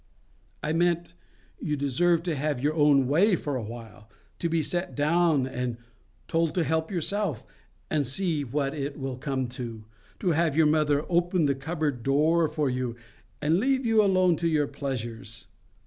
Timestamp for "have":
2.35-2.59, 10.31-10.57